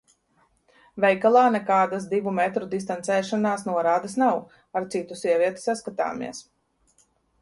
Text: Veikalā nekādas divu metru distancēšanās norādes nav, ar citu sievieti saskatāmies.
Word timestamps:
Veikalā 1.03 1.41
nekādas 1.55 2.07
divu 2.13 2.33
metru 2.39 2.69
distancēšanās 2.71 3.67
norādes 3.69 4.17
nav, 4.23 4.41
ar 4.81 4.89
citu 4.97 5.19
sievieti 5.21 5.65
saskatāmies. 5.69 6.43